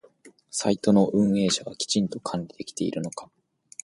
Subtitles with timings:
[0.49, 3.29] サイトの運営者はきちんと管理できているのか？